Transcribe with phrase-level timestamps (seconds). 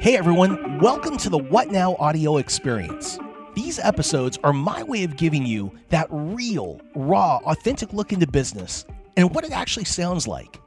[0.00, 3.20] Hey everyone, welcome to the What Now audio experience.
[3.54, 8.84] These episodes are my way of giving you that real, raw, authentic look into business
[9.16, 10.60] and what it actually sounds like.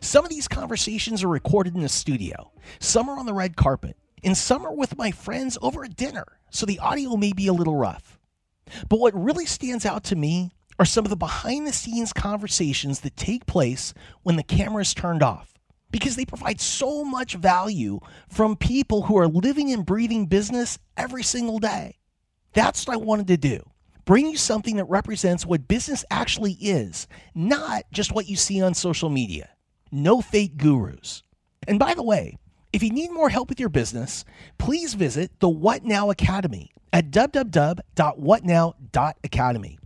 [0.00, 2.50] Some of these conversations are recorded in a studio,
[2.80, 6.26] some are on the red carpet, and some are with my friends over at dinner,
[6.50, 8.18] so the audio may be a little rough.
[8.88, 13.00] But what really stands out to me are some of the behind the scenes conversations
[13.00, 13.94] that take place
[14.24, 15.57] when the camera is turned off
[15.90, 21.22] because they provide so much value from people who are living and breathing business every
[21.22, 21.96] single day.
[22.52, 23.62] That's what I wanted to do.
[24.04, 28.74] Bring you something that represents what business actually is, not just what you see on
[28.74, 29.50] social media.
[29.92, 31.22] No fake gurus.
[31.66, 32.38] And by the way,
[32.72, 34.24] if you need more help with your business,
[34.56, 39.78] please visit the What Now Academy at www.whatnow.academy.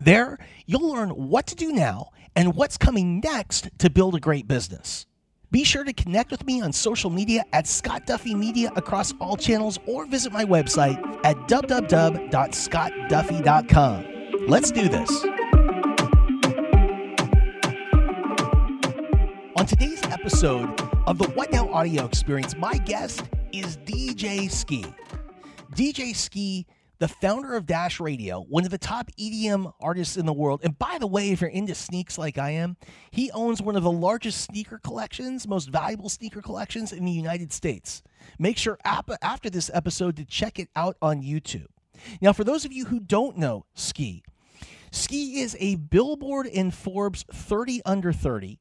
[0.00, 4.48] There, you'll learn what to do now and what's coming next to build a great
[4.48, 5.06] business.
[5.52, 9.36] Be sure to connect with me on social media at Scott Duffy Media across all
[9.36, 14.46] channels or visit my website at www.scottduffy.com.
[14.48, 15.10] Let's do this.
[19.56, 24.86] On today's episode of the What Now audio experience, my guest is DJ Skee.
[25.74, 26.64] DJ Skee
[27.02, 30.60] the founder of Dash Radio, one of the top EDM artists in the world.
[30.62, 32.76] And by the way, if you're into sneaks like I am,
[33.10, 37.52] he owns one of the largest sneaker collections, most valuable sneaker collections in the United
[37.52, 38.04] States.
[38.38, 41.66] Make sure after this episode to check it out on YouTube.
[42.20, 44.22] Now, for those of you who don't know Skee,
[44.92, 48.60] Skee is a Billboard and Forbes 30 under 30.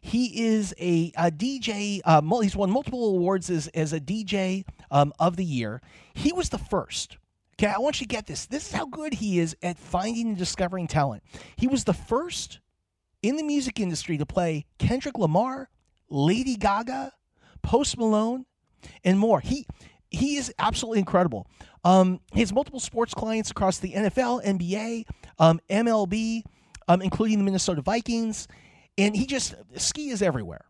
[0.00, 2.00] He is a, a DJ.
[2.04, 5.80] Uh, he's won multiple awards as, as a DJ um, of the year.
[6.14, 7.18] He was the first
[7.58, 8.44] Okay, I want you to get this.
[8.44, 11.22] This is how good he is at finding and discovering talent.
[11.56, 12.60] He was the first
[13.22, 15.70] in the music industry to play Kendrick Lamar,
[16.10, 17.12] Lady Gaga,
[17.62, 18.44] Post Malone,
[19.04, 19.40] and more.
[19.40, 19.66] He
[20.10, 21.48] he is absolutely incredible.
[21.82, 25.04] Um, he has multiple sports clients across the NFL, NBA,
[25.38, 26.42] um, MLB,
[26.88, 28.48] um, including the Minnesota Vikings,
[28.98, 30.66] and he just Skee is everywhere.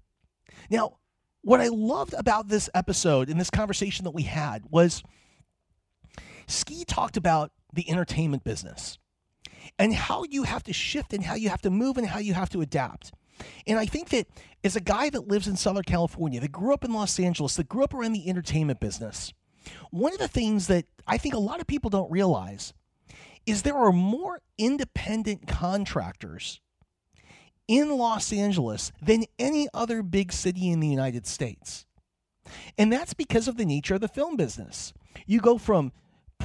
[0.71, 0.99] Now,
[1.43, 5.03] what I loved about this episode and this conversation that we had was
[6.47, 8.99] Skee talked about the entertainment business
[9.79, 12.35] and how you have to shift and how you have to move and how you
[12.35, 13.13] have to adapt.
[13.67, 14.27] And I think that
[14.65, 17.69] as a guy that lives in Southern California, that grew up in Los Angeles, that
[17.69, 19.33] grew up around the entertainment business,
[19.91, 22.73] one of the things that I think a lot of people don't realize
[23.45, 26.61] is there are more independent contractors
[27.69, 31.85] in Los Angeles than any other big city in the United States.
[32.79, 34.93] And that's because of the nature of the film business.
[35.27, 35.93] You go from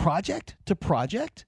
[0.02, 1.46] project to project,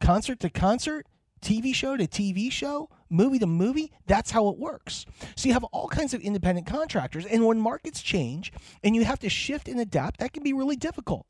[0.00, 1.06] concert to concert,
[1.42, 3.92] TV show to TV show, movie to movie.
[4.06, 5.06] That's how it works.
[5.34, 7.26] So you have all kinds of independent contractors.
[7.26, 8.52] And when markets change
[8.84, 11.26] and you have to shift and adapt, that can be really difficult.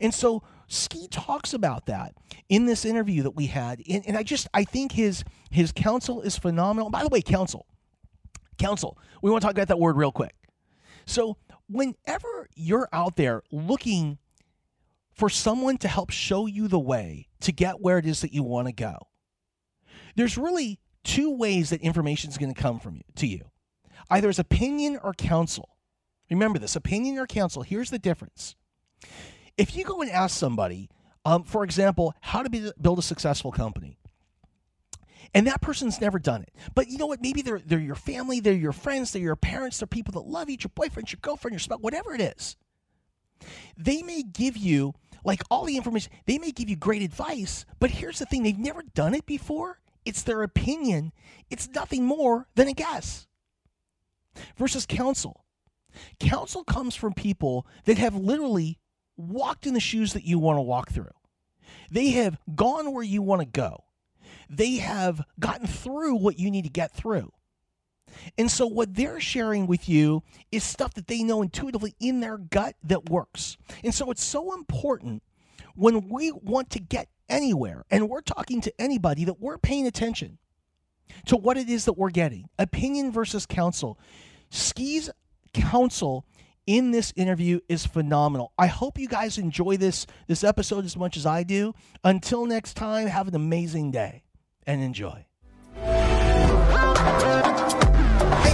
[0.00, 2.14] And so Skee talks about that
[2.48, 3.82] in this interview that we had.
[3.88, 6.90] And, and I just I think his his counsel is phenomenal.
[6.90, 7.66] By the way, counsel.
[8.58, 8.96] Counsel.
[9.20, 10.34] We want to talk about that word real quick.
[11.06, 11.38] So
[11.68, 14.18] whenever you're out there looking
[15.14, 18.42] for someone to help show you the way to get where it is that you
[18.42, 18.96] want to go.
[20.16, 23.42] There's really two ways that information is going to come from you to you.
[24.10, 25.70] Either as opinion or counsel.
[26.30, 27.62] Remember this, opinion or counsel.
[27.62, 28.56] Here's the difference.
[29.56, 30.90] If you go and ask somebody,
[31.24, 33.98] um, for example, how to be, build a successful company,
[35.32, 36.52] and that person's never done it.
[36.74, 37.20] But you know what?
[37.20, 40.48] Maybe they're they're your family, they're your friends, they're your parents, they're people that love
[40.48, 42.56] you, your boyfriend, your girlfriend, your spouse, whatever it is.
[43.76, 47.90] They may give you like all the information, they may give you great advice, but
[47.90, 49.80] here's the thing they've never done it before.
[50.04, 51.12] It's their opinion,
[51.50, 53.26] it's nothing more than a guess.
[54.56, 55.44] Versus counsel.
[56.20, 58.78] Counsel comes from people that have literally
[59.16, 61.10] walked in the shoes that you want to walk through.
[61.90, 63.84] They have gone where you want to go.
[64.50, 67.32] They have gotten through what you need to get through.
[68.38, 72.38] And so what they're sharing with you is stuff that they know intuitively in their
[72.38, 73.56] gut that works.
[73.82, 75.22] And so it's so important
[75.74, 80.38] when we want to get anywhere and we're talking to anybody that we're paying attention
[81.26, 82.48] to what it is that we're getting.
[82.58, 83.98] Opinion versus counsel.
[84.50, 85.10] Skee's
[85.52, 86.26] counsel
[86.66, 88.52] in this interview is phenomenal.
[88.58, 91.74] I hope you guys enjoy this this episode as much as I do.
[92.02, 94.22] Until next time, have an amazing day
[94.66, 95.26] and enjoy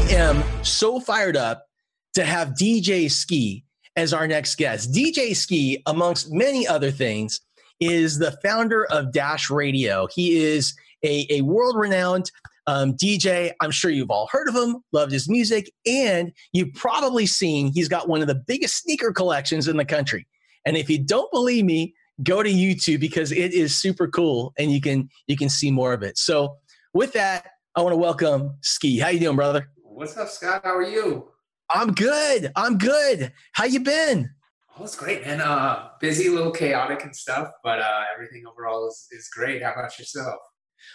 [0.09, 1.67] am so fired up
[2.15, 3.65] to have DJ Skee
[3.97, 4.93] as our next guest.
[4.93, 7.41] DJ Skee, amongst many other things,
[7.81, 10.07] is the founder of Dash Radio.
[10.15, 12.31] He is a, a world renowned
[12.67, 17.27] Um, DJ, I'm sure you've all heard of him, loved his music, and you've probably
[17.27, 20.27] seen he's got one of the biggest sneaker collections in the country.
[20.67, 24.71] And if you don't believe me, go to YouTube because it is super cool and
[24.71, 26.19] you can you can see more of it.
[26.19, 26.59] So
[26.93, 28.99] with that, I want to welcome Skee.
[28.99, 29.69] How you doing, brother?
[30.01, 30.63] What's up, Scott?
[30.65, 31.29] How are you?
[31.69, 32.53] I'm good.
[32.57, 33.35] I'm good.
[33.53, 34.31] How you been?
[34.79, 35.43] Oh, it's great, man.
[35.43, 39.63] Uh, busy, a little chaotic and stuff, but uh, everything overall is, is great.
[39.63, 40.41] How about yourself?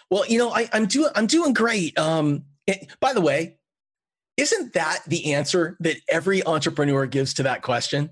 [0.09, 1.95] Well, you know, I, am doing I'm doing great.
[1.99, 3.59] Um, it, by the way,
[4.37, 8.09] isn't that the answer that every entrepreneur gives to that question?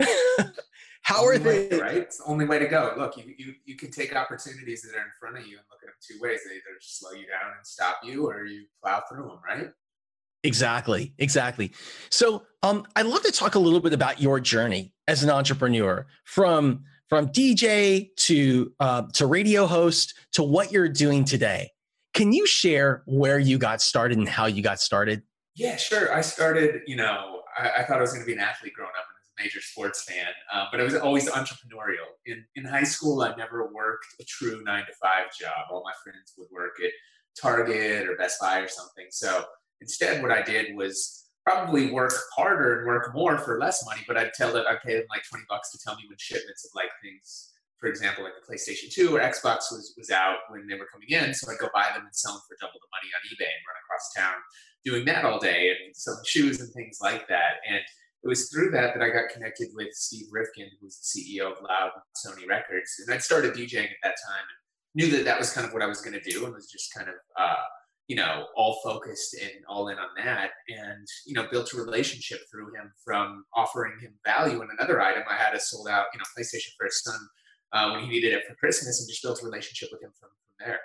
[1.02, 1.68] How are they?
[1.68, 1.96] Way, right?
[1.98, 2.94] It's the only way to go.
[2.98, 5.84] Look, you, you, you can take opportunities that are in front of you and look
[5.84, 6.40] at them two ways.
[6.44, 9.68] They either slow you down and stop you, or you plow through them, right?
[10.46, 11.72] Exactly, exactly.
[12.10, 16.06] So, um, I'd love to talk a little bit about your journey as an entrepreneur,
[16.24, 21.70] from from DJ to uh, to radio host to what you're doing today.
[22.14, 25.22] Can you share where you got started and how you got started?
[25.54, 26.14] Yeah, sure.
[26.14, 28.90] I started, you know, I, I thought I was going to be an athlete growing
[28.90, 32.08] up and was a major sports fan, uh, but I was always entrepreneurial.
[32.24, 35.66] In in high school, I never worked a true nine to five job.
[35.70, 36.90] All my friends would work at
[37.40, 39.06] Target or Best Buy or something.
[39.10, 39.44] So
[39.80, 44.02] instead, what I did was probably work harder and work more for less money.
[44.06, 46.64] But I'd tell that I'd pay them like twenty bucks to tell me when shipments
[46.64, 47.52] of like things.
[47.78, 51.12] For example, like the PlayStation 2 or Xbox was, was out when they were coming
[51.12, 51.34] in.
[51.34, 53.68] So I'd go buy them and sell them for double the money on eBay and
[53.68, 54.40] run across town
[54.86, 57.60] doing that all day and some shoes and things like that.
[57.68, 57.82] And
[58.26, 61.52] it was through that that I got connected with Steve Rifkind, who was the CEO
[61.52, 64.58] of Loud Sony Records, and I'd started DJing at that time and
[64.94, 66.94] knew that that was kind of what I was going to do, and was just
[66.94, 67.62] kind of uh,
[68.08, 72.40] you know all focused and all in on that, and you know built a relationship
[72.50, 75.22] through him from offering him value in another item.
[75.28, 77.18] I had a sold out you know PlayStation for his son
[77.72, 80.30] uh, when he needed it for Christmas, and just built a relationship with him from
[80.58, 80.80] from there.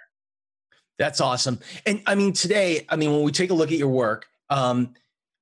[0.97, 1.59] That's awesome.
[1.85, 4.94] And I mean, today, I mean, when we take a look at your work, um,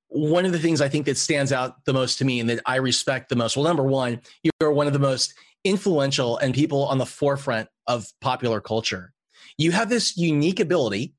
[0.07, 2.61] one of the things I think that stands out the most to me and that
[2.65, 5.33] I respect the most, well, number one, you're one of the most
[5.63, 9.13] influential and people on the forefront of popular culture.
[9.57, 11.13] You have this unique ability.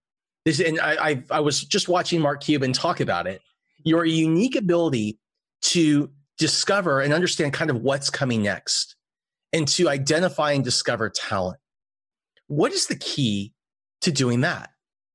[0.50, 3.40] This, and I, I, I was just watching Mark Cuban talk about it.
[3.84, 5.18] Your unique ability
[5.62, 8.96] to discover and understand kind of what's coming next
[9.52, 11.58] and to identify and discover talent.
[12.48, 13.52] What is the key
[14.00, 14.70] to doing that?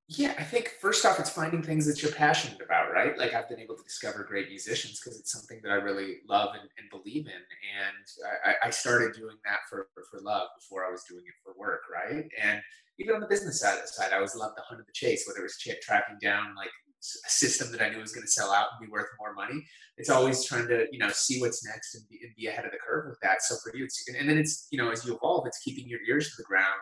[0.07, 3.18] Yeah, I think first off, it's finding things that you're passionate about, right?
[3.18, 6.50] Like I've been able to discover great musicians because it's something that I really love
[6.54, 7.34] and, and believe in.
[7.34, 8.06] And
[8.46, 11.81] I, I, started doing that for, for love before I was doing it for work,
[11.92, 12.24] right?
[12.40, 12.62] And
[13.00, 15.40] even on the business side side, I always loved the hunt of the chase, whether
[15.40, 18.51] it was ch- tracking down like a system that I knew was going to sell
[18.51, 19.66] out and be worth more money.
[19.98, 22.72] It's always trying to, you know, see what's next and be, and be ahead of
[22.72, 23.42] the curve with that.
[23.42, 25.88] So for you, it's, and, and then it's, you know, as you evolve, it's keeping
[25.88, 26.80] your ears to the ground,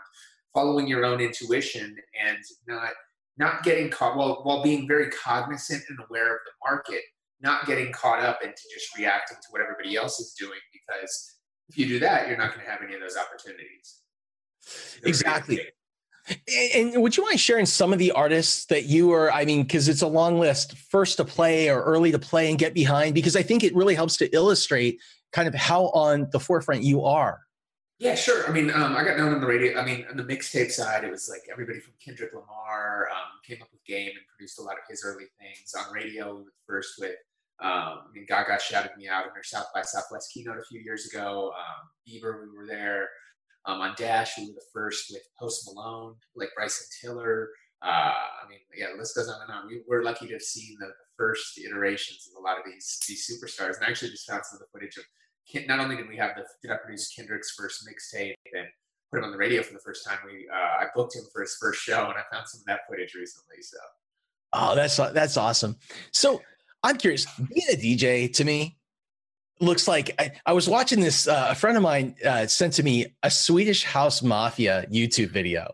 [0.54, 2.92] following your own intuition and not–
[3.38, 7.01] not getting caught while while being very cognizant and aware of the market,
[7.41, 11.33] not getting caught up into just reacting to what everybody else is doing because
[11.69, 14.01] if you do that, you're not going to have any of those opportunities.
[15.03, 15.62] exactly.
[16.75, 19.31] And would you mind sharing some of the artists that you are?
[19.31, 22.57] I mean, because it's a long list, first to play or early to play and
[22.57, 25.01] get behind, because I think it really helps to illustrate
[25.33, 27.41] kind of how on the forefront you are.
[28.04, 28.46] Yeah, sure.
[28.46, 29.80] I mean, um, I got known on the radio.
[29.80, 33.62] I mean, on the mixtape side, it was like everybody from Kendrick Lamar um, came
[33.62, 35.74] up with Game and produced a lot of his early things.
[35.74, 37.16] On radio, we were first with,
[37.62, 40.81] um, I mean, Gaga shouted me out in her South by Southwest keynote a few
[40.81, 41.54] years ago.
[41.57, 43.07] Um, Bieber, we were there.
[43.66, 47.52] Um, on Dash, we were the first with Post Malone, like Bryson Tiller.
[47.81, 48.12] Uh,
[48.44, 49.68] I mean, yeah, the list goes on and on.
[49.68, 53.00] We, are lucky to have seen the, the first iterations of a lot of these
[53.07, 53.78] these superstars.
[53.78, 55.06] And I actually just found some of the footage of
[55.68, 58.68] not only did we have the did I produce Kendrick's first mixtape and
[59.12, 61.42] put him on the radio for the first time, we uh, I booked him for
[61.42, 63.62] his first show, and I found some of that footage recently.
[63.62, 63.78] So,
[64.54, 65.78] oh, that's that's awesome.
[66.12, 66.42] So
[66.83, 68.78] I'm curious, being a DJ to me
[69.59, 71.28] looks like I, I was watching this.
[71.28, 75.73] Uh, a friend of mine uh, sent to me a Swedish House Mafia YouTube video,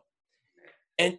[0.97, 1.17] and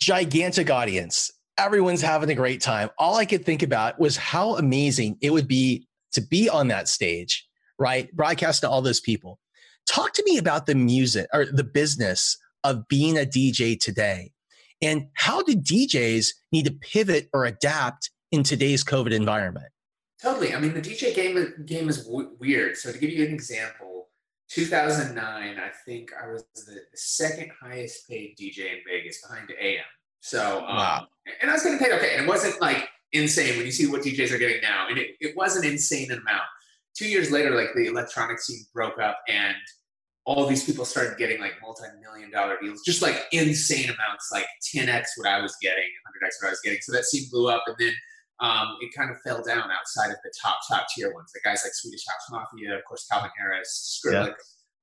[0.00, 1.30] gigantic audience.
[1.58, 2.88] Everyone's having a great time.
[2.98, 6.88] All I could think about was how amazing it would be to be on that
[6.88, 7.46] stage
[7.82, 8.14] right?
[8.14, 9.40] Broadcast to all those people.
[9.86, 14.30] Talk to me about the music or the business of being a DJ today.
[14.80, 19.66] And how do DJs need to pivot or adapt in today's COVID environment?
[20.22, 20.54] Totally.
[20.54, 22.76] I mean, the DJ game, game is w- weird.
[22.76, 24.08] So, to give you an example,
[24.50, 25.18] 2009,
[25.58, 29.82] I think I was the second highest paid DJ in Vegas behind AM.
[30.20, 31.06] So, um, wow.
[31.40, 32.14] and I was getting paid okay.
[32.14, 34.86] And it wasn't like insane when you see what DJs are getting now.
[34.88, 36.46] And it, it was an insane amount
[36.96, 39.56] two years later, like the electronic scene broke up and
[40.24, 45.04] all these people started getting like multi-million dollar deals, just like insane amounts, like 10x
[45.16, 46.78] what I was getting, 100x what I was getting.
[46.82, 47.92] So that scene blew up, and then
[48.40, 51.32] um, it kind of fell down outside of the top top tier ones.
[51.32, 54.34] The guys like Swedish House Mafia, of course, Calvin Harris, Skrillex,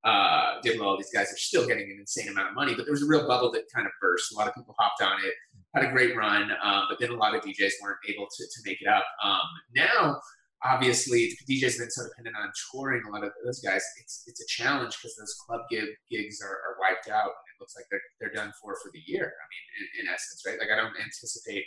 [0.04, 0.12] yeah.
[0.12, 2.74] uh, Diplo, all these guys are still getting an insane amount of money.
[2.76, 4.34] But there was a real bubble that kind of burst.
[4.34, 5.34] A lot of people hopped on it,
[5.74, 8.60] had a great run, um, but then a lot of DJs weren't able to, to
[8.66, 9.06] make it up.
[9.24, 10.20] Um, now
[10.64, 14.48] obviously DJ's been so dependent on touring a lot of those guys it's it's a
[14.48, 18.02] challenge because those club gig, gigs are, are, wiped out and it looks like they're,
[18.20, 20.60] they're done for for the year i mean in, in, essence right?
[20.60, 21.64] Like i don't anticipate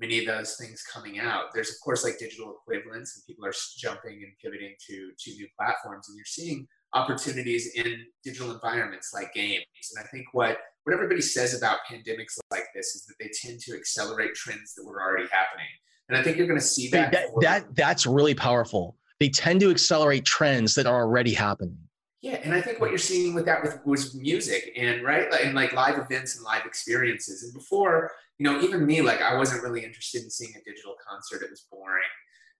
[0.00, 1.46] many of those things coming out.
[1.52, 5.48] There's of course like digital equivalents and people are jumping and pivoting to to new
[5.58, 9.62] platforms and you're seeing opportunities in digital environments like games
[9.94, 13.60] and i think what what everybody says about pandemics like this is that they tend
[13.60, 15.68] to accelerate trends that were already happening
[16.08, 17.12] and I think you're going to see that.
[17.12, 18.96] That, that that's really powerful.
[19.20, 21.76] They tend to accelerate trends that are already happening.
[22.20, 25.54] Yeah, and I think what you're seeing with that with was music and right and
[25.54, 27.44] like live events and live experiences.
[27.44, 30.94] And before, you know, even me, like I wasn't really interested in seeing a digital
[31.08, 31.42] concert.
[31.44, 32.02] It was boring.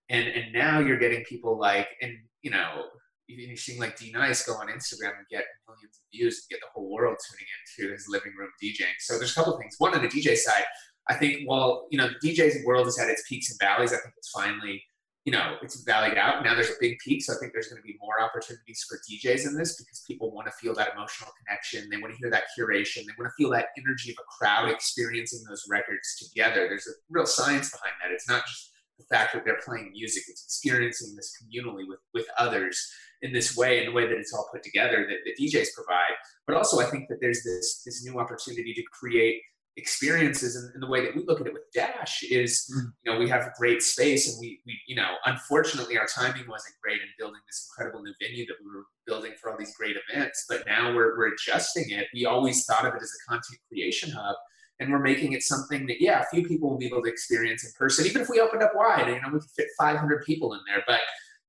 [0.09, 2.85] And and now you're getting people like and you know
[3.27, 6.71] you're seeing like D-Nice go on Instagram and get millions of views and get the
[6.73, 8.97] whole world tuning into his living room DJing.
[8.99, 9.75] So there's a couple things.
[9.77, 10.63] One on the DJ side,
[11.09, 13.97] I think while you know the DJ's world has had its peaks and valleys, I
[13.97, 14.83] think it's finally
[15.25, 16.43] you know it's valleyed out.
[16.43, 18.99] Now there's a big peak, so I think there's going to be more opportunities for
[19.09, 21.89] DJs in this because people want to feel that emotional connection.
[21.89, 23.05] They want to hear that curation.
[23.05, 26.67] They want to feel that energy of a crowd experiencing those records together.
[26.67, 28.13] There's a real science behind that.
[28.13, 32.27] It's not just the fact that they're playing music; it's experiencing this communally with with
[32.37, 32.79] others
[33.21, 36.13] in this way, in the way that it's all put together that the DJs provide.
[36.45, 39.41] But also, I think that there's this this new opportunity to create
[39.79, 42.91] experiences and, and, the way that we look at it with dash is mm.
[43.03, 46.47] you know we have a great space and we, we you know unfortunately our timing
[46.47, 49.75] wasn't great in building this incredible new venue that we were building for all these
[49.75, 53.29] great events but now we're, we're adjusting it we always thought of it as a
[53.29, 54.35] content creation hub
[54.79, 57.65] and we're making it something that yeah a few people will be able to experience
[57.65, 60.53] in person even if we opened up wide you know we could fit 500 people
[60.53, 60.99] in there but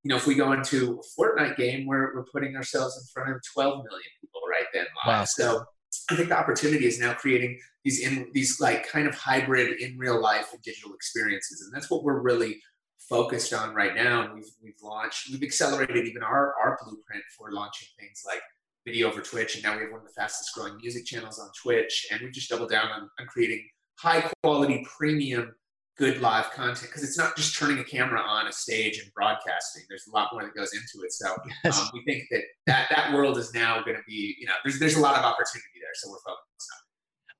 [0.02, 3.34] you know if we go into a Fortnite game we're, we're putting ourselves in front
[3.34, 5.24] of 12 million people right then live wow.
[5.24, 5.64] so
[6.10, 9.96] I think the opportunity is now creating these in these like kind of hybrid in
[9.98, 12.60] real life and digital experiences, and that's what we're really
[13.08, 14.22] focused on right now.
[14.22, 18.40] And we've we've launched, we've accelerated even our our blueprint for launching things like
[18.86, 21.50] video over Twitch, and now we have one of the fastest growing music channels on
[21.62, 23.66] Twitch, and we've just doubled down on, on creating
[23.98, 25.54] high quality premium
[26.00, 29.82] good live content because it's not just turning a camera on a stage and broadcasting.
[29.86, 31.12] There's a lot more that goes into it.
[31.12, 31.78] So yes.
[31.78, 34.78] um, we think that, that that world is now going to be, you know, there's
[34.78, 35.94] there's a lot of opportunity there.
[35.94, 36.68] So we're focused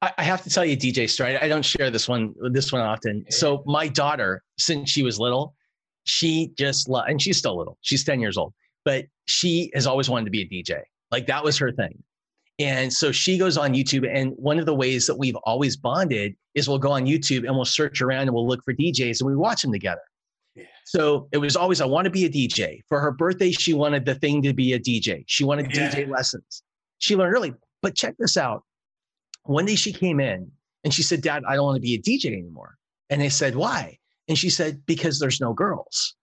[0.03, 0.13] on.
[0.17, 1.37] I have to tell you, DJ Story.
[1.37, 3.25] I don't share this one this one often.
[3.31, 5.55] So my daughter, since she was little,
[6.05, 7.77] she just lo- and she's still little.
[7.83, 8.55] She's ten years old,
[8.85, 10.81] but she has always wanted to be a DJ.
[11.11, 12.03] Like that was her thing.
[12.61, 14.07] And so she goes on YouTube.
[14.11, 17.57] And one of the ways that we've always bonded is we'll go on YouTube and
[17.57, 20.03] we'll search around and we'll look for DJs and we watch them together.
[20.55, 20.65] Yeah.
[20.85, 22.81] So it was always, I want to be a DJ.
[22.87, 25.25] For her birthday, she wanted the thing to be a DJ.
[25.27, 25.91] She wanted yeah.
[25.91, 26.63] DJ lessons.
[26.99, 27.55] She learned early.
[27.83, 28.65] But check this out.
[29.45, 30.51] One day she came in
[30.85, 32.77] and she said, Dad, I don't want to be a DJ anymore.
[33.09, 33.99] And they said, Why?
[34.29, 36.15] And she said, Because there's no girls.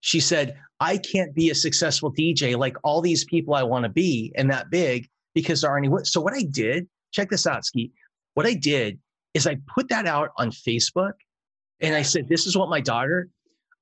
[0.00, 3.88] She said, I can't be a successful DJ like all these people I want to
[3.88, 6.04] be and that big because there aren't any.
[6.04, 7.92] So what I did, check this out, Skee.
[8.34, 8.98] What I did
[9.34, 11.12] is I put that out on Facebook
[11.80, 13.28] and I said, this is what my daughter,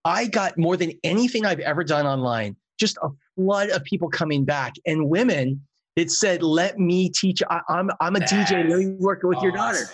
[0.05, 4.45] I got more than anything I've ever done online, just a flood of people coming
[4.45, 5.67] back and women
[5.97, 7.43] that said, let me teach.
[7.51, 8.69] I, am I'm, I'm a DJ.
[8.69, 9.49] Let me work with awesome.
[9.49, 9.87] your daughter.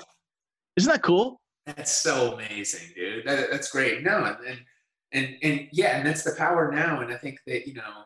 [0.77, 1.41] Isn't that cool?
[1.65, 3.27] That's so amazing, dude.
[3.27, 4.03] That, that's great.
[4.03, 4.61] No, and,
[5.13, 7.01] and, and yeah, and that's the power now.
[7.01, 8.05] And I think that, you know,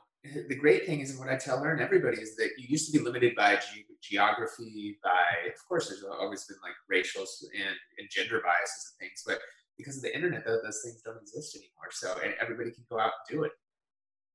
[0.48, 2.90] the great thing is, and what I tell her and everybody is that you used
[2.90, 7.76] to be limited by ge- geography, by of course, there's always been like racial and,
[7.98, 9.40] and gender biases and things, but
[9.76, 11.90] because of the internet, those, those things don't exist anymore.
[11.90, 13.52] So and everybody can go out and do it.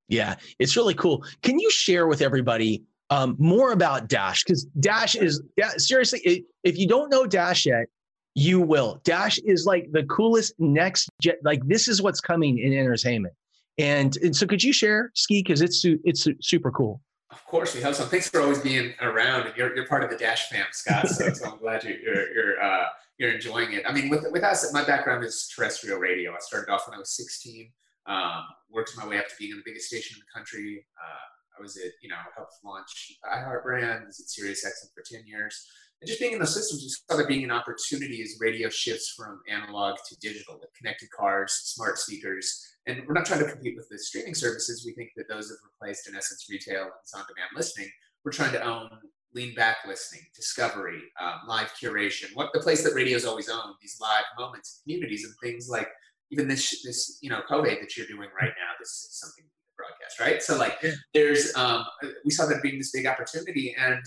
[0.07, 1.23] Yeah, it's really cool.
[1.41, 4.43] Can you share with everybody um, more about Dash?
[4.43, 7.87] Because Dash is yeah, seriously, if you don't know Dash yet,
[8.35, 9.01] you will.
[9.03, 11.37] Dash is like the coolest next jet.
[11.43, 13.33] Like this is what's coming in entertainment.
[13.77, 17.01] And, and so could you share Skee because it's it's super cool.
[17.31, 18.07] Of course, we have some.
[18.07, 21.09] Thanks for always being around, and you're, you're part of the Dash fam, Scott.
[21.09, 22.85] So, so I'm glad you're you're you're, uh,
[23.17, 23.83] you're enjoying it.
[23.87, 26.33] I mean, with with us, my background is terrestrial radio.
[26.33, 27.71] I started off when I was 16.
[28.05, 30.85] Um, worked my way up to being in the biggest station in the country.
[30.97, 34.05] Uh, I was at you know helped launch iHeart brand.
[34.05, 35.67] Was at SiriusXM for 10 years.
[36.01, 39.13] And just being in those systems, just saw there being an opportunity as radio shifts
[39.15, 43.75] from analog to digital with connected cars, smart speakers and we're not trying to compete
[43.75, 44.83] with the streaming services.
[44.85, 47.89] We think that those have replaced, in essence, retail and on demand listening.
[48.23, 48.89] we're trying to own
[49.33, 53.97] lean back listening, discovery, um, live curation, what the place that radio's always owned, these
[53.99, 55.87] live moments, communities, and things like
[56.31, 58.71] even this this you know COVID that you're doing right now.
[58.79, 59.45] This is something
[60.05, 60.43] broadcast, right?
[60.43, 60.77] So like,
[61.13, 61.85] there's um,
[62.23, 64.01] we saw that being this big opportunity, and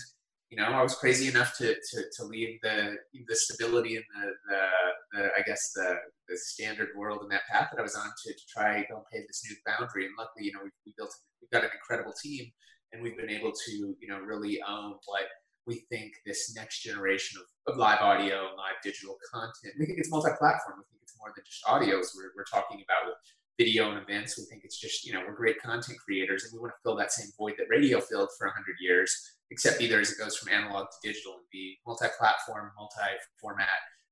[0.49, 4.31] you know, I was crazy enough to to, to leave the the stability and the,
[4.49, 5.95] the, the I guess the
[6.27, 9.27] the standard world and that path that I was on to, to try go pave
[9.27, 10.05] this new boundary.
[10.05, 12.51] And luckily, you know, we, we built we've got an incredible team,
[12.93, 15.25] and we've been able to you know really own what
[15.67, 19.75] we think this next generation of, of live audio and live digital content.
[19.77, 20.79] We think it's multi-platform.
[20.79, 21.99] We think it's more than just audio.
[21.99, 23.17] As we're, we're talking about with
[23.59, 24.39] video and events.
[24.39, 26.95] We think it's just, you know, we're great content creators and we want to fill
[26.95, 29.13] that same void that radio filled for 100 years,
[29.51, 33.67] except either as it goes from analog to digital and be multi platform, multi format.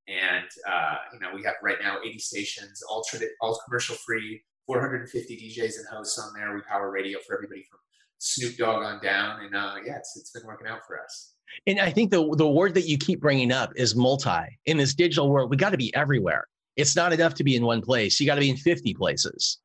[0.09, 3.05] And, uh, you know, we have right now 80 stations, all,
[3.41, 6.53] all commercial free, 450 DJs and hosts on there.
[6.53, 7.79] We power radio for everybody from
[8.17, 9.45] Snoop Dogg on down.
[9.45, 11.35] And uh, yeah, it's, it's been working out for us.
[11.65, 14.59] And I think the, the word that you keep bringing up is multi.
[14.65, 16.45] In this digital world, we got to be everywhere
[16.77, 18.19] it's not enough to be in one place.
[18.19, 19.59] You got to be in 50 places.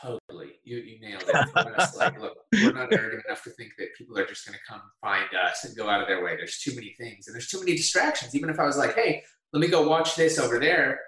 [0.00, 0.52] Totally.
[0.62, 1.96] You, you nailed it.
[1.96, 4.80] like, look, we're not arrogant enough to think that people are just going to come
[5.00, 6.36] find us and go out of their way.
[6.36, 8.34] There's too many things and there's too many distractions.
[8.34, 9.22] Even if I was like, hey,
[9.52, 11.00] let me go watch this over there,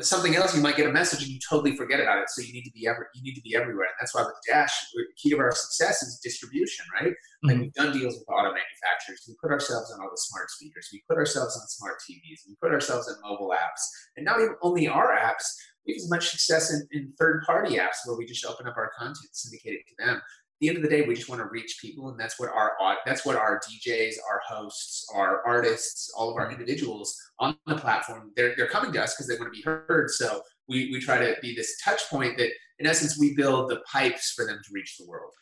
[0.00, 2.30] something else, you might get a message and you totally forget about it.
[2.30, 3.86] So you need to be ever, you need to be everywhere.
[3.86, 7.12] And that's why with Dash, the key to our success is distribution, right?
[7.12, 7.48] Mm-hmm.
[7.48, 9.24] Like we've done deals with auto manufacturers.
[9.28, 10.88] We put ourselves on all the smart speakers.
[10.92, 12.48] We put ourselves on smart TVs.
[12.48, 13.82] We put ourselves in mobile apps.
[14.16, 15.44] And not even only our apps,
[15.86, 18.76] we have as much success in, in third party apps where we just open up
[18.76, 20.22] our content, syndicate it to them
[20.60, 22.72] the end of the day, we just want to reach people, and that's what our
[23.04, 26.60] that's what our DJs, our hosts, our artists, all of our mm-hmm.
[26.60, 30.10] individuals on the platform they're they're coming to us because they want to be heard.
[30.10, 33.80] So we we try to be this touch point that, in essence, we build the
[33.90, 35.32] pipes for them to reach the world.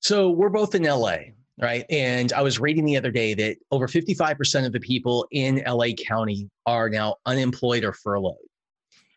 [0.00, 1.16] So we're both in LA,
[1.60, 1.84] right?
[1.90, 5.92] And I was reading the other day that over 55% of the people in LA
[5.96, 8.36] County are now unemployed or furloughed.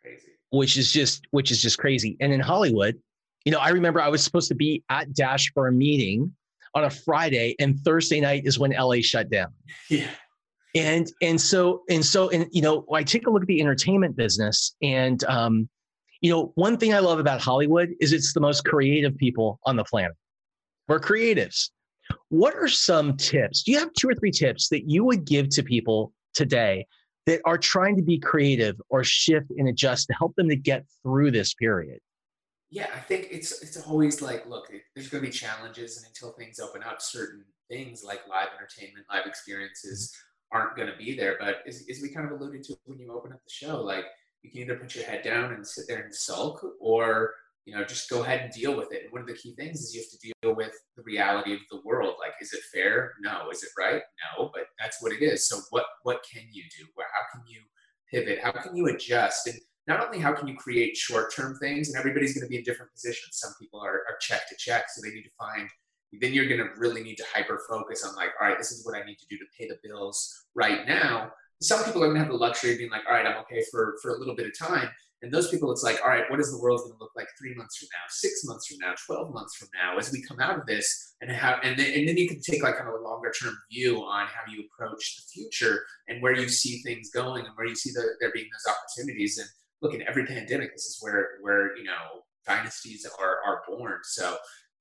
[0.02, 0.28] Crazy.
[0.52, 2.18] Which is just which is just crazy.
[2.20, 3.00] And in Hollywood,
[3.48, 6.36] you know, I remember I was supposed to be at Dash for a meeting
[6.76, 9.54] on a Friday, and Thursday night is when LA shut down.
[9.90, 10.10] Yeah.
[10.76, 14.18] And and so and so and you know, I take a look at the entertainment
[14.18, 15.70] business, and um,
[16.20, 19.78] you know, one thing I love about Hollywood is it's the most creative people on
[19.78, 20.12] the planet.
[20.90, 21.70] We're creatives.
[22.28, 23.64] What are some tips?
[23.64, 26.86] Do you have two or three tips that you would give to people today
[27.28, 30.86] that are trying to be creative or shift and adjust to help them to get
[31.02, 32.02] through this period?
[32.70, 36.32] Yeah, I think it's it's always like, look, there's going to be challenges, and until
[36.34, 40.58] things open up, certain things like live entertainment, live experiences mm-hmm.
[40.58, 41.38] aren't going to be there.
[41.40, 44.06] But as, as we kind of alluded to when you open up the show, like
[44.42, 47.86] you can either put your head down and sit there and sulk, or you know
[47.86, 49.04] just go ahead and deal with it.
[49.04, 51.60] And one of the key things is you have to deal with the reality of
[51.72, 52.16] the world.
[52.20, 53.14] Like, is it fair?
[53.22, 53.50] No.
[53.50, 54.02] Is it right?
[54.38, 54.52] No.
[54.54, 55.48] But that's what it is.
[55.48, 56.86] So what what can you do?
[56.98, 57.62] How can you
[58.12, 58.44] pivot?
[58.44, 59.48] How can you adjust?
[59.48, 62.64] And not only how can you create short-term things, and everybody's going to be in
[62.64, 63.30] different positions.
[63.32, 65.70] Some people are, are check to check, so they need to find.
[66.20, 68.86] Then you're going to really need to hyper focus on like, all right, this is
[68.86, 71.32] what I need to do to pay the bills right now.
[71.62, 73.64] Some people are going to have the luxury of being like, all right, I'm okay
[73.72, 74.90] for for a little bit of time.
[75.24, 77.28] And those people, it's like, all right, what is the world going to look like
[77.40, 80.40] three months from now, six months from now, 12 months from now, as we come
[80.40, 81.16] out of this?
[81.22, 83.58] And how, and then, and then you can take like kind of a longer term
[83.72, 87.66] view on how you approach the future and where you see things going and where
[87.66, 89.40] you see the, there being those opportunities.
[89.40, 89.50] And
[89.82, 94.00] look in every pandemic this is where where you know dynasties are are born.
[94.04, 94.38] So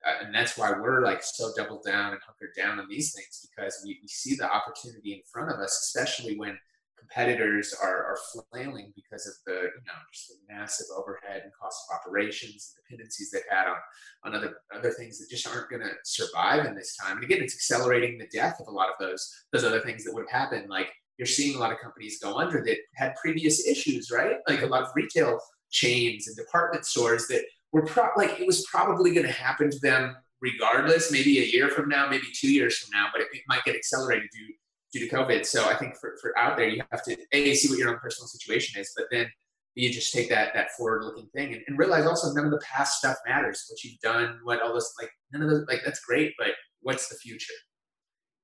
[0.07, 3.47] uh, and that's why we're like so doubled down and hunkered down on these things
[3.51, 6.57] because we, we see the opportunity in front of us especially when
[6.99, 8.19] competitors are, are
[8.53, 12.85] flailing because of the you know just the massive overhead and cost of operations and
[12.85, 13.77] dependencies they've had on
[14.25, 17.17] on other other things that just aren't going to survive in this time.
[17.17, 20.15] And again it's accelerating the death of a lot of those those other things that
[20.15, 23.67] would have happened like you're seeing a lot of companies go under that had previous
[23.67, 24.37] issues, right?
[24.49, 28.67] Like a lot of retail chains and department stores that were pro- like it was
[28.67, 32.79] probably going to happen to them regardless, maybe a year from now, maybe two years
[32.79, 34.55] from now, but it, it might get accelerated due
[34.93, 35.45] due to COVID.
[35.45, 37.99] So I think for, for out there, you have to a see what your own
[37.99, 39.27] personal situation is, but then
[39.75, 42.61] you just take that that forward looking thing and, and realize also none of the
[42.65, 43.67] past stuff matters.
[43.69, 46.49] What you've done, what all this like none of those like that's great, but
[46.81, 47.55] what's the future?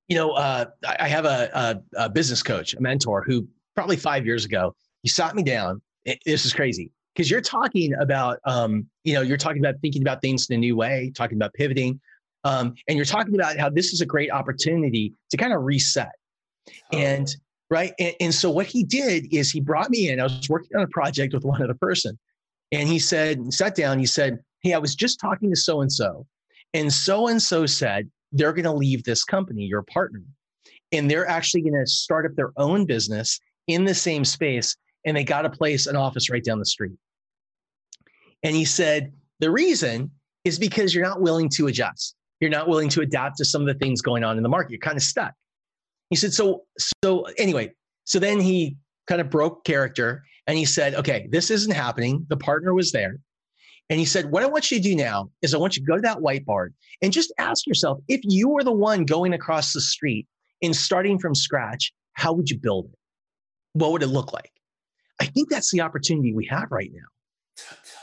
[0.07, 0.65] You know, uh,
[0.99, 5.09] I have a, a, a, business coach, a mentor who probably five years ago, he
[5.09, 5.81] sat me down.
[6.05, 10.01] It, this is crazy because you're talking about, um, you know, you're talking about thinking
[10.01, 11.99] about things in a new way, talking about pivoting.
[12.43, 16.11] Um, and you're talking about how this is a great opportunity to kind of reset.
[16.69, 16.97] Oh.
[16.97, 17.33] And
[17.69, 17.93] right.
[17.99, 20.19] And, and so what he did is he brought me in.
[20.19, 22.19] I was working on a project with one other person.
[22.71, 25.91] And he said, sat down, he said, Hey, I was just talking to so and
[25.91, 26.25] so.
[26.73, 30.21] And so and so said, they're going to leave this company, your partner,
[30.91, 34.75] and they're actually going to start up their own business in the same space.
[35.05, 36.93] And they got a place, an office right down the street.
[38.43, 40.11] And he said, the reason
[40.45, 42.15] is because you're not willing to adjust.
[42.39, 44.71] You're not willing to adapt to some of the things going on in the market.
[44.71, 45.33] You're kind of stuck.
[46.09, 46.63] He said, so,
[47.03, 47.71] so anyway,
[48.03, 48.75] so then he
[49.07, 52.25] kind of broke character and he said, okay, this isn't happening.
[52.29, 53.17] The partner was there.
[53.89, 55.87] And he said, What I want you to do now is I want you to
[55.87, 56.69] go to that whiteboard
[57.01, 60.27] and just ask yourself if you were the one going across the street
[60.61, 62.97] and starting from scratch, how would you build it?
[63.73, 64.51] What would it look like?
[65.19, 67.07] I think that's the opportunity we have right now.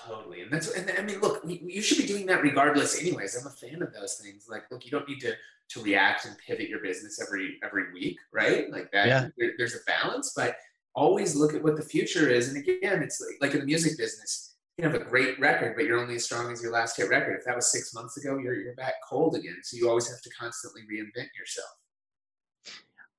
[0.07, 0.43] Totally.
[0.43, 3.37] And that's, and I mean, look, you should be doing that regardless, anyways.
[3.37, 4.47] I'm a fan of those things.
[4.49, 5.35] Like, look, you don't need to,
[5.71, 8.71] to react and pivot your business every, every week, right?
[8.71, 9.29] Like that, yeah.
[9.38, 10.57] there, there's a balance, but
[10.95, 12.49] always look at what the future is.
[12.49, 14.49] And again, it's like, like in the music business,
[14.81, 17.37] you have a great record, but you're only as strong as your last hit record.
[17.38, 19.57] If that was six months ago, you're, you're back cold again.
[19.62, 21.69] So you always have to constantly reinvent yourself.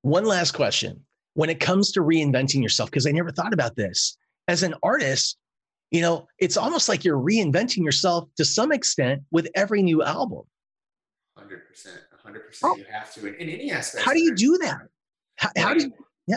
[0.02, 1.04] One last question.
[1.34, 5.38] When it comes to reinventing yourself, because I never thought about this, as an artist,
[5.92, 10.42] you know, it's almost like you're reinventing yourself to some extent with every new album.
[11.38, 11.60] 100%.
[12.26, 12.76] 100%.
[12.76, 14.04] You have to in, in any aspect.
[14.04, 14.80] How do you do that?
[15.36, 15.92] How, how do you,
[16.26, 16.36] yeah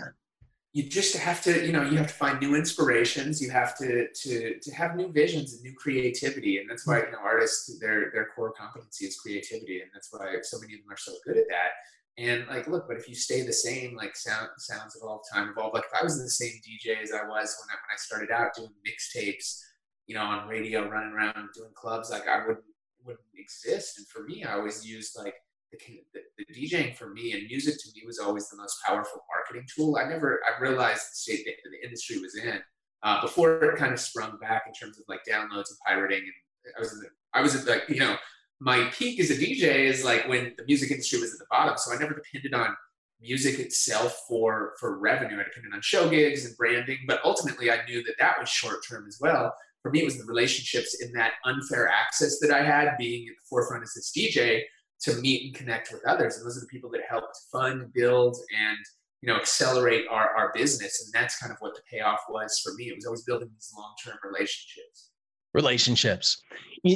[0.75, 3.41] you just have to you know you have to find new inspirations.
[3.41, 6.57] You have to to to have new visions and new creativity.
[6.57, 9.79] And that's why you know artists their their core competency is creativity.
[9.79, 11.71] And that's why so many of them are so good at that.
[12.17, 15.73] And like look but if you stay the same like sound sounds evolve time evolve
[15.73, 18.31] like if i was the same dj as i was when i when i started
[18.31, 19.59] out doing mixtapes
[20.07, 22.63] you know on radio running around doing clubs like i wouldn't
[23.03, 23.97] wouldn't exist.
[23.97, 25.35] And for me i always used like
[25.73, 25.77] the,
[26.13, 29.67] the, the, DJing for me and music to me was always the most powerful marketing
[29.75, 29.97] tool.
[29.97, 32.59] I never, I realized the state that the industry was in
[33.03, 36.19] uh, before it kind of sprung back in terms of like downloads and pirating.
[36.19, 38.15] And I was, in the, I was at like, you know,
[38.59, 41.77] my peak as a DJ is like when the music industry was at the bottom.
[41.77, 42.75] So I never depended on
[43.21, 45.39] music itself for for revenue.
[45.39, 48.85] I depended on show gigs and branding, but ultimately I knew that that was short
[48.87, 49.53] term as well.
[49.81, 53.35] For me, it was the relationships in that unfair access that I had being at
[53.35, 54.63] the forefront as this DJ
[55.01, 56.37] to meet and connect with others.
[56.37, 58.77] And those are the people that helped fund, build, and
[59.25, 61.03] you know accelerate our, our business.
[61.03, 62.85] And that's kind of what the payoff was for me.
[62.85, 65.09] It was always building these long-term relationships.
[65.53, 66.41] Relationships.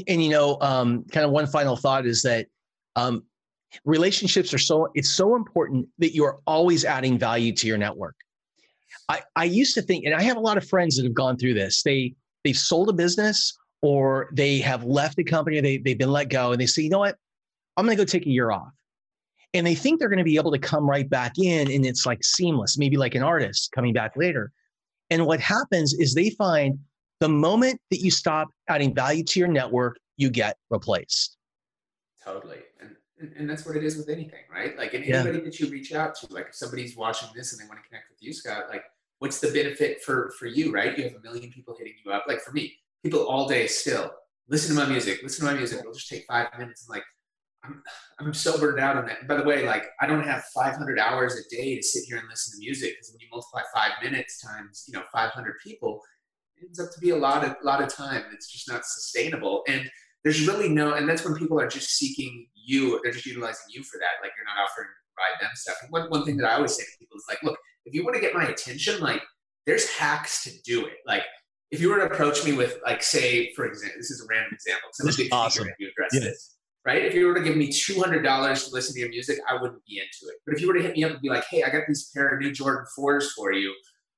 [0.08, 2.46] And you know, um, kind of one final thought is that
[2.96, 3.24] um,
[3.84, 8.15] relationships are so it's so important that you are always adding value to your network.
[9.08, 11.36] I, I used to think, and I have a lot of friends that have gone
[11.36, 11.82] through this.
[11.82, 12.13] They
[12.44, 16.52] they've sold a business or they have left the company, they, they've been let go,
[16.52, 17.15] and they say, you know what?
[17.78, 18.74] I'm going to go take a year off.
[19.53, 22.05] And they think they're going to be able to come right back in and it's
[22.05, 24.51] like seamless, maybe like an artist coming back later.
[25.09, 26.77] And what happens is they find
[27.19, 31.38] the moment that you stop adding value to your network, you get replaced.
[32.23, 32.59] Totally.
[33.19, 34.77] And, and that's what it is with anything, right?
[34.77, 35.43] Like anybody yeah.
[35.43, 38.09] that you reach out to, like if somebody's watching this and they want to connect
[38.09, 38.83] with you, Scott, like
[39.17, 40.97] what's the benefit for for you, right?
[40.97, 42.25] You have a million people hitting you up.
[42.27, 44.12] Like for me, people all day still
[44.47, 45.79] listen to my music, listen to my music.
[45.79, 46.88] It'll just take five minutes.
[46.88, 47.03] and like,
[47.63, 47.82] I'm,
[48.19, 49.28] I'm so burned out on that.
[49.28, 52.28] By the way, like I don't have 500 hours a day to sit here and
[52.30, 56.02] listen to music because when you multiply five minutes times, you know, 500 people,
[56.58, 58.24] it ends up to be a lot of lot of time.
[58.34, 59.63] It's just not sustainable.
[59.67, 59.89] And
[60.24, 63.00] there's really no, and that's when people are just seeking you.
[63.04, 64.22] They're just utilizing you for that.
[64.22, 65.78] Like you're not offering to provide them stuff.
[65.82, 68.04] And one, one thing that I always say to people is like, look, if you
[68.04, 69.22] want to get my attention, like
[69.65, 70.98] there's hacks to do it.
[71.06, 71.24] Like
[71.72, 74.54] if you were to approach me with like, say, for example, this is a random
[74.54, 74.89] example.
[75.00, 75.67] This is awesome.
[75.78, 77.06] You address this right?
[77.06, 80.00] If you were to give me $200 to listen to your music, I wouldn't be
[80.00, 80.39] into it.
[80.46, 82.10] But if you were to hit me up and be like, hey, I got these
[82.15, 83.74] pair of new Jordan 4s for you,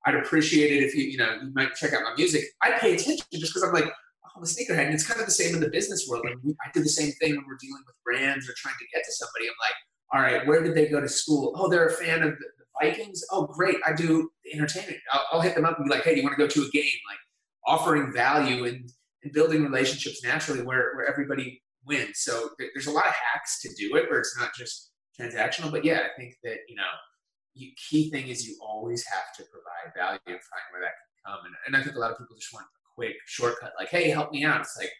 [0.06, 2.44] I'd appreciate it if you, you know, you might check out my music.
[2.62, 4.86] I'd pay attention just because I'm like, oh, I'm a sneakerhead.
[4.86, 6.26] And it's kind of the same in the business world.
[6.28, 9.04] I, I do the same thing when we're dealing with brands or trying to get
[9.06, 9.46] to somebody.
[9.46, 9.76] I'm like,
[10.14, 11.54] all right, where did they go to school?
[11.56, 13.24] Oh, they're a fan of the, the Vikings.
[13.32, 13.78] Oh, great.
[13.86, 14.98] I do entertainment.
[15.12, 16.62] I'll, I'll hit them up and be like, hey, do you want to go to
[16.62, 17.00] a game?
[17.10, 17.20] Like
[17.66, 18.90] offering value and,
[19.24, 22.08] and building relationships naturally where, where everybody win.
[22.14, 25.72] So there's a lot of hacks to do it where it's not just transactional.
[25.72, 26.84] But yeah, I think that, you know,
[27.54, 31.34] you, key thing is you always have to provide value and find where that can
[31.34, 31.46] come.
[31.46, 34.10] And, and I think a lot of people just want a quick shortcut, like, hey,
[34.10, 34.62] help me out.
[34.62, 34.92] It's like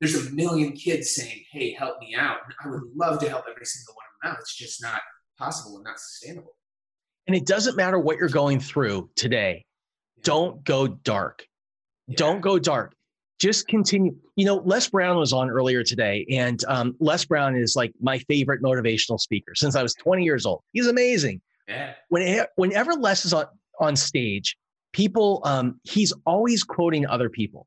[0.00, 2.38] there's a million kids saying, hey, help me out.
[2.44, 4.40] And I would love to help every single one of them out.
[4.40, 5.00] It's just not
[5.38, 6.56] possible and not sustainable.
[7.26, 9.66] And it doesn't matter what you're going through today.
[10.16, 10.22] Yeah.
[10.24, 11.44] Don't go dark.
[12.06, 12.14] Yeah.
[12.16, 12.94] Don't go dark
[13.38, 14.14] just continue.
[14.36, 18.18] You know, Les Brown was on earlier today, and um, Les Brown is like my
[18.20, 20.62] favorite motivational speaker since I was 20 years old.
[20.72, 21.40] He's amazing.
[21.68, 21.94] Yeah.
[22.08, 23.46] Whenever, whenever Les is on,
[23.78, 24.56] on stage,
[24.92, 27.66] people, um, he's always quoting other people.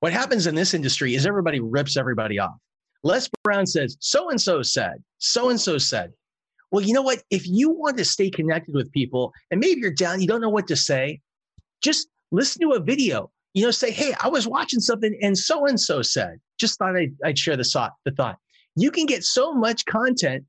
[0.00, 2.54] What happens in this industry is everybody rips everybody off.
[3.02, 6.12] Les Brown says, so and so said, so and so said.
[6.70, 7.22] Well, you know what?
[7.30, 10.48] If you want to stay connected with people and maybe you're down, you don't know
[10.48, 11.20] what to say,
[11.82, 13.30] just listen to a video.
[13.54, 16.40] You know, say, hey, I was watching something and so and so said.
[16.58, 18.36] Just thought I'd, I'd share the thought, the thought.
[18.76, 20.44] You can get so much content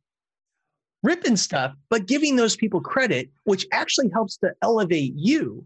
[1.03, 5.65] ripping stuff, but giving those people credit, which actually helps to elevate you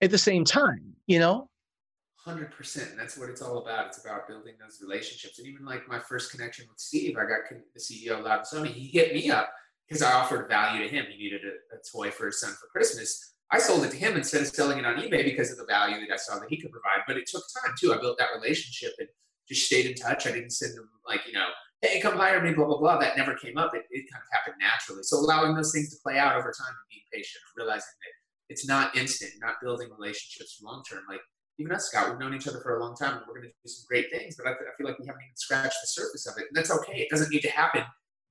[0.00, 1.48] at the same time, you know?
[2.16, 2.90] Hundred percent.
[2.96, 3.86] That's what it's all about.
[3.86, 5.38] It's about building those relationships.
[5.38, 8.68] And even like my first connection with Steve, I got the CEO of Loud Sony.
[8.68, 9.52] He hit me up
[9.88, 11.06] because I offered value to him.
[11.10, 13.31] He needed a, a, toy for his son for Christmas.
[13.52, 16.00] I sold it to him instead of selling it on eBay because of the value
[16.00, 17.04] that I saw that he could provide.
[17.06, 17.92] But it took time too.
[17.92, 19.08] I built that relationship and
[19.48, 20.26] just stayed in touch.
[20.26, 21.48] I didn't send him like you know
[21.82, 22.98] hey, come hire me, blah, blah, blah.
[22.98, 23.74] That never came up.
[23.74, 25.02] It, it kind of happened naturally.
[25.02, 28.66] So allowing those things to play out over time and being patient, realizing that it's
[28.66, 31.02] not instant, not building relationships long term.
[31.08, 31.20] Like
[31.58, 33.48] even us, Scott, we've known each other for a long time and we're going to
[33.48, 36.26] do some great things, but I, I, feel like we haven't even scratched the surface
[36.26, 36.46] of it.
[36.48, 37.00] And that's okay.
[37.00, 37.82] It doesn't need to happen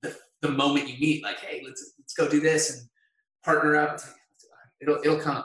[0.02, 2.88] the, the moment you meet, like, hey, let's, let's go do this and
[3.44, 4.00] partner up.
[4.82, 5.44] It'll, it'll come.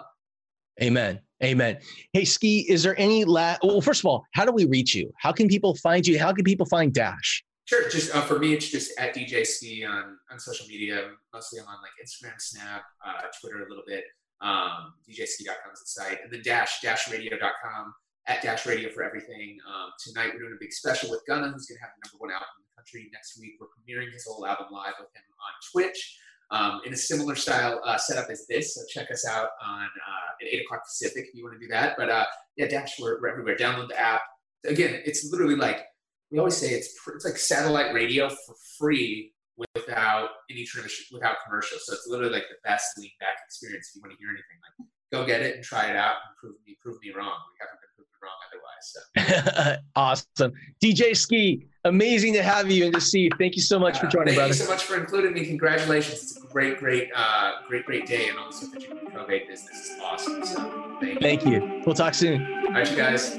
[0.82, 1.22] Amen.
[1.44, 1.78] Amen.
[2.14, 5.12] Hey, Skee, is there any la- well, first of all, how do we reach you?
[5.18, 6.18] How can people find you?
[6.20, 7.44] How can people find Dash?
[7.66, 7.90] Sure.
[7.90, 11.10] Just uh, for me, it's just at DJ Skee on, on social media.
[11.34, 14.06] Mostly I'm on like Instagram, Snap, uh, Twitter a little bit.
[14.42, 16.20] Um, DJSkee.com is the site.
[16.24, 17.94] And then Dash, dashradio.com,
[18.28, 19.58] at Dash Radio for everything.
[19.68, 22.22] Um, tonight we're doing a big special with Gunna, who's going to have the number
[22.22, 23.10] one album in the country.
[23.12, 26.20] Next week we're premiering his whole album live with him on Twitch.
[26.50, 28.76] Um, in a similar style uh, setup as this.
[28.76, 31.68] So check us out on uh, at 8 o'clock Pacific if you want to do
[31.74, 31.96] that.
[31.98, 32.24] But uh,
[32.56, 33.58] yeah, Dash, we're, we're everywhere.
[33.58, 34.22] Download the app.
[34.66, 35.86] Again, it's literally like
[36.32, 41.86] we always say it's it's like satellite radio for free without any tradition without commercials.
[41.86, 44.60] So it's literally like the best lean back experience if you want to hear anything.
[44.64, 47.36] Like go get it and try it out and prove me prove me wrong.
[47.52, 47.80] We haven't
[48.28, 48.94] wrong otherwise.
[48.94, 50.54] So awesome.
[50.84, 53.30] DJ Skee, amazing to have you and to see you.
[53.40, 54.54] Thank you so much uh, for joining, thank brother.
[54.54, 55.46] Thank you so much for including me.
[55.46, 56.22] Congratulations.
[56.22, 59.08] It's a great, great, uh, great, great day and all the stuff that you do
[59.10, 60.46] Provate business is awesome.
[60.46, 61.20] So thank you.
[61.20, 61.82] Thank you.
[61.86, 62.46] We'll talk soon.
[62.68, 63.34] All right, you guys.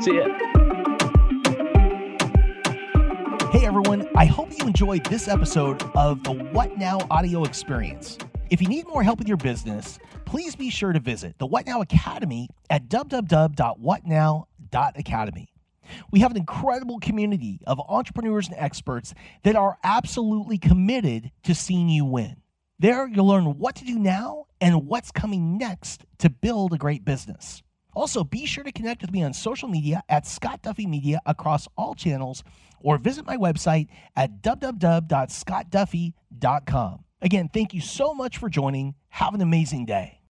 [0.00, 0.26] See ya.
[3.52, 8.18] Hey everyone, I hope you enjoyed this episode of the What Now audio experience.
[8.48, 11.66] If you need more help with your business, please be sure to visit the What
[11.66, 15.48] Now Academy at www.whatnow.academy.
[16.12, 21.88] We have an incredible community of entrepreneurs and experts that are absolutely committed to seeing
[21.88, 22.36] you win.
[22.78, 27.04] There, you'll learn what to do now and what's coming next to build a great
[27.04, 27.64] business.
[27.94, 31.66] Also, be sure to connect with me on social media at Scott Duffy Media across
[31.76, 32.44] all channels
[32.80, 37.05] or visit my website at www.scottduffy.com.
[37.22, 38.94] Again, thank you so much for joining.
[39.08, 40.20] Have an amazing day.